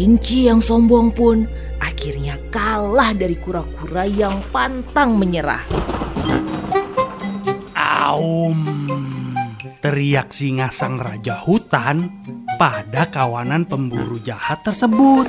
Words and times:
Kelinci 0.00 0.48
yang 0.48 0.64
sombong 0.64 1.12
pun 1.12 1.44
akhirnya 1.76 2.40
kalah 2.48 3.12
dari 3.12 3.36
kura-kura 3.36 4.08
yang 4.08 4.40
pantang 4.48 5.20
menyerah. 5.20 5.60
Aum, 7.76 8.64
teriak 9.84 10.32
singa 10.32 10.72
sang 10.72 10.96
raja 10.96 11.36
hutan 11.44 12.08
pada 12.56 13.12
kawanan 13.12 13.68
pemburu 13.68 14.16
jahat 14.24 14.64
tersebut. 14.64 15.28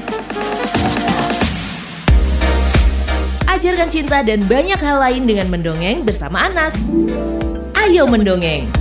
Ajarkan 3.52 3.92
cinta 3.92 4.24
dan 4.24 4.48
banyak 4.48 4.80
hal 4.80 5.04
lain 5.04 5.28
dengan 5.28 5.52
mendongeng 5.52 6.08
bersama 6.08 6.48
anak. 6.48 6.72
Ayo 7.76 8.08
mendongeng! 8.08 8.81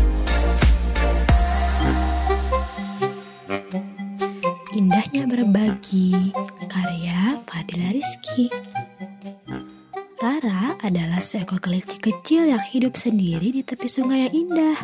Rara 10.21 10.77
adalah 10.85 11.17
seekor 11.17 11.65
kelinci 11.65 11.97
kecil 11.97 12.53
yang 12.53 12.61
hidup 12.61 12.93
sendiri 12.93 13.57
di 13.57 13.65
tepi 13.65 13.89
sungai 13.89 14.29
yang 14.29 14.53
indah. 14.53 14.77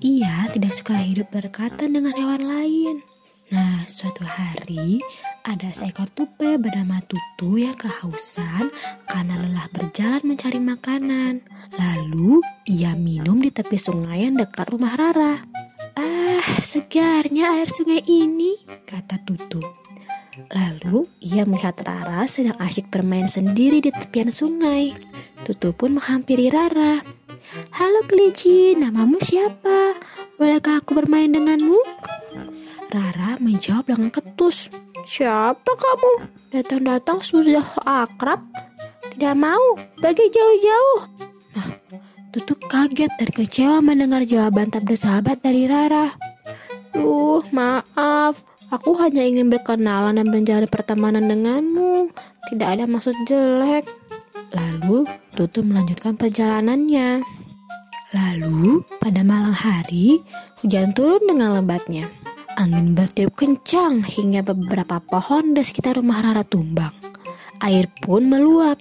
Ia 0.00 0.48
tidak 0.48 0.72
suka 0.72 0.96
hidup 0.96 1.28
berkatan 1.28 1.92
dengan 1.92 2.16
hewan 2.16 2.40
lain. 2.40 3.04
Nah, 3.52 3.84
suatu 3.84 4.24
hari 4.24 5.04
ada 5.44 5.68
seekor 5.76 6.08
tupai 6.08 6.56
bernama 6.56 7.04
Tutu 7.04 7.60
yang 7.60 7.76
kehausan 7.76 8.72
karena 9.12 9.44
lelah 9.44 9.68
berjalan 9.76 10.24
mencari 10.24 10.56
makanan. 10.56 11.44
Lalu 11.76 12.40
ia 12.64 12.96
minum 12.96 13.44
di 13.44 13.52
tepi 13.52 13.76
sungai 13.76 14.24
yang 14.24 14.40
dekat 14.40 14.72
rumah 14.72 14.96
Rara. 14.96 15.44
Ah, 16.00 16.40
segarnya 16.64 17.60
air 17.60 17.68
sungai 17.68 18.00
ini, 18.08 18.56
kata 18.88 19.20
Tutu. 19.20 19.81
Lalu 20.32 21.04
ia 21.20 21.44
melihat 21.44 21.76
Rara 21.84 22.24
sedang 22.24 22.56
asyik 22.56 22.88
bermain 22.88 23.28
sendiri 23.28 23.84
di 23.84 23.92
tepian 23.92 24.32
sungai. 24.32 24.96
Tutu 25.44 25.76
pun 25.76 26.00
menghampiri 26.00 26.48
Rara. 26.48 27.04
Halo 27.76 28.00
kelinci, 28.08 28.72
namamu 28.72 29.20
siapa? 29.20 30.00
Bolehkah 30.40 30.80
aku 30.80 30.96
bermain 30.96 31.28
denganmu? 31.28 31.76
Rara 32.88 33.36
menjawab 33.44 33.92
dengan 33.92 34.08
ketus. 34.08 34.72
Siapa 35.04 35.68
kamu? 35.68 36.12
Datang-datang 36.48 37.20
sudah 37.20 37.64
akrab? 37.84 38.40
Tidak 39.12 39.36
mau, 39.36 39.76
pergi 40.00 40.32
jauh-jauh. 40.32 41.00
Nah, 41.52 41.68
Tutu 42.32 42.56
kaget 42.56 43.12
dan 43.20 43.28
kecewa 43.28 43.84
mendengar 43.84 44.24
jawaban 44.24 44.72
tak 44.72 44.88
bersahabat 44.88 45.44
dari 45.44 45.68
Rara. 45.68 46.16
Duh, 46.96 47.44
maaf. 47.52 48.51
Aku 48.72 48.96
hanya 48.96 49.20
ingin 49.20 49.52
berkenalan 49.52 50.16
dan 50.16 50.32
menjalin 50.32 50.64
pertemanan 50.64 51.28
denganmu. 51.28 52.08
Tidak 52.48 52.64
ada 52.64 52.88
maksud 52.88 53.12
jelek. 53.28 53.84
Lalu, 54.56 55.04
Tutu 55.36 55.60
melanjutkan 55.60 56.16
perjalanannya. 56.16 57.20
Lalu, 58.16 58.80
pada 58.96 59.20
malam 59.28 59.52
hari, 59.52 60.24
hujan 60.64 60.96
turun 60.96 61.20
dengan 61.28 61.60
lebatnya. 61.60 62.08
Angin 62.56 62.96
bertiup 62.96 63.36
kencang 63.36 64.08
hingga 64.08 64.40
beberapa 64.40 65.04
pohon 65.04 65.52
di 65.52 65.60
sekitar 65.60 66.00
rumah 66.00 66.24
Rara 66.24 66.44
tumbang. 66.44 66.96
Air 67.60 67.92
pun 68.00 68.24
meluap. 68.24 68.80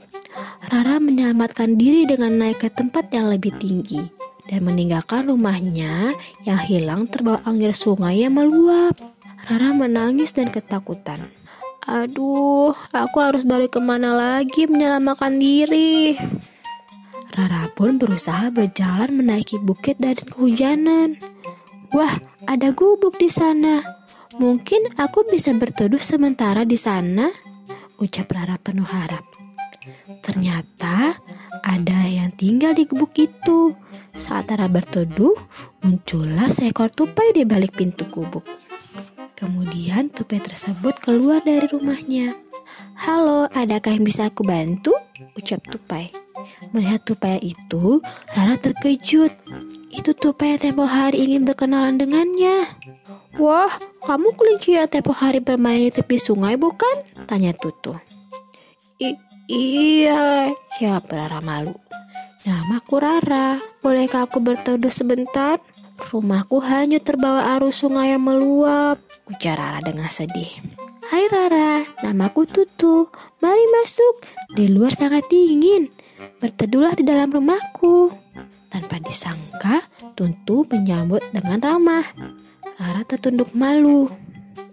Rara 0.72 1.04
menyelamatkan 1.04 1.76
diri 1.76 2.08
dengan 2.08 2.40
naik 2.40 2.64
ke 2.64 2.72
tempat 2.72 3.12
yang 3.12 3.28
lebih 3.28 3.60
tinggi 3.60 4.08
dan 4.48 4.64
meninggalkan 4.64 5.28
rumahnya 5.28 6.16
yang 6.48 6.60
hilang 6.64 7.12
terbawa 7.12 7.44
angin 7.44 7.76
sungai 7.76 8.24
yang 8.24 8.40
meluap. 8.40 9.11
Rara 9.52 9.76
menangis 9.76 10.32
dan 10.32 10.48
ketakutan. 10.48 11.28
Aduh, 11.84 12.72
aku 12.96 13.18
harus 13.20 13.44
balik 13.44 13.76
ke 13.76 13.84
mana 13.84 14.16
lagi 14.16 14.64
menyelamatkan 14.64 15.44
diri? 15.44 16.16
Rara 17.36 17.68
pun 17.76 18.00
berusaha 18.00 18.48
berjalan 18.48 19.12
menaiki 19.12 19.60
bukit 19.60 20.00
dari 20.00 20.24
kehujanan. 20.24 21.20
Wah, 21.92 22.16
ada 22.48 22.72
gubuk 22.72 23.20
di 23.20 23.28
sana. 23.28 23.84
Mungkin 24.40 24.96
aku 24.96 25.28
bisa 25.28 25.52
berteduh 25.52 26.00
sementara 26.00 26.64
di 26.64 26.80
sana, 26.80 27.28
ucap 28.00 28.32
Rara 28.32 28.56
penuh 28.56 28.88
harap. 28.88 29.28
Ternyata 30.24 31.20
ada 31.60 32.00
yang 32.08 32.32
tinggal 32.40 32.72
di 32.72 32.88
gubuk 32.88 33.12
itu. 33.20 33.76
Saat 34.16 34.48
Rara 34.48 34.72
berteduh, 34.72 35.36
muncullah 35.84 36.48
seekor 36.48 36.88
tupai 36.88 37.36
di 37.36 37.44
balik 37.44 37.76
pintu 37.76 38.08
gubuk. 38.08 38.61
Kemudian 39.42 40.14
tupai 40.14 40.38
tersebut 40.38 41.02
keluar 41.02 41.42
dari 41.42 41.66
rumahnya. 41.66 42.38
Halo, 42.94 43.50
adakah 43.50 43.98
yang 43.98 44.06
bisa 44.06 44.30
aku 44.30 44.46
bantu? 44.46 44.94
Ucap 45.34 45.66
tupai. 45.66 46.14
Melihat 46.70 47.02
tupai 47.02 47.42
itu, 47.42 48.06
Rara 48.38 48.54
terkejut. 48.62 49.34
Itu 49.90 50.14
tupai 50.14 50.54
yang 50.54 50.62
tempo 50.62 50.86
hari 50.86 51.26
ingin 51.26 51.42
berkenalan 51.50 51.98
dengannya. 51.98 52.70
Wah, 53.42 53.74
kamu 54.06 54.30
kelinci 54.38 54.78
yang 54.78 54.86
tempo 54.86 55.10
hari 55.10 55.42
bermain 55.42 55.82
di 55.82 55.90
tepi 55.90 56.22
sungai 56.22 56.54
bukan? 56.54 57.02
Tanya 57.26 57.58
Tutu. 57.58 57.98
I 59.02 59.18
iya, 59.50 60.54
jawab 60.78 61.10
Rara 61.10 61.42
malu. 61.42 61.74
Namaku 62.46 63.02
Rara, 63.02 63.58
bolehkah 63.82 64.30
aku 64.30 64.38
berteduh 64.38 64.94
sebentar? 64.94 65.58
Rumahku 66.10 66.58
hanya 66.66 66.98
terbawa 66.98 67.54
arus 67.60 67.86
sungai 67.86 68.18
yang 68.18 68.26
meluap, 68.26 68.98
ujar 69.30 69.62
Rara 69.62 69.86
dengan 69.86 70.10
sedih. 70.10 70.50
Hai 71.12 71.30
Rara, 71.30 71.86
namaku 72.02 72.50
Tutu. 72.50 73.06
Mari 73.44 73.66
masuk. 73.78 74.26
Di 74.58 74.66
luar 74.72 74.96
sangat 74.96 75.30
dingin. 75.30 75.92
Berteduhlah 76.42 76.98
di 76.98 77.06
dalam 77.06 77.30
rumahku. 77.30 78.10
Tanpa 78.72 78.98
disangka, 78.98 79.86
Tutu 80.18 80.66
menyambut 80.72 81.22
dengan 81.30 81.62
ramah. 81.62 82.08
Rara 82.82 83.06
tertunduk 83.06 83.54
malu. 83.54 84.10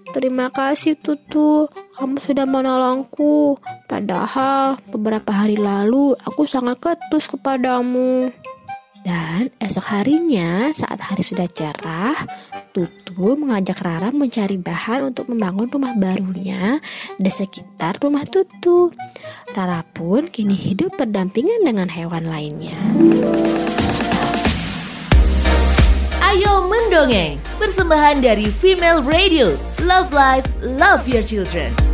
Terima 0.08 0.48
kasih 0.48 0.96
Tutu, 0.96 1.68
kamu 2.00 2.16
sudah 2.16 2.48
menolongku. 2.48 3.60
Padahal 3.84 4.80
beberapa 4.88 5.34
hari 5.34 5.60
lalu 5.60 6.16
aku 6.24 6.48
sangat 6.48 6.80
ketus 6.80 7.28
kepadamu. 7.28 8.32
Dan 9.08 9.48
esok 9.56 9.88
harinya 9.88 10.68
saat 10.68 11.00
hari 11.00 11.24
sudah 11.24 11.48
cerah, 11.48 12.28
Tutu 12.76 13.40
mengajak 13.40 13.80
Rara 13.80 14.12
mencari 14.12 14.60
bahan 14.60 15.08
untuk 15.08 15.32
membangun 15.32 15.72
rumah 15.72 15.96
barunya 15.96 16.76
di 17.16 17.32
sekitar 17.32 17.96
rumah 18.04 18.28
Tutu. 18.28 18.92
Rara 19.56 19.80
pun 19.96 20.28
kini 20.28 20.52
hidup 20.52 21.00
berdampingan 21.00 21.64
dengan 21.64 21.88
hewan 21.88 22.28
lainnya. 22.28 22.76
Ayo 26.20 26.68
mendongeng, 26.68 27.40
persembahan 27.56 28.20
dari 28.20 28.52
Female 28.52 29.00
Radio. 29.00 29.56
Love 29.88 30.12
Life, 30.12 30.44
Love 30.60 31.08
Your 31.08 31.24
Children. 31.24 31.87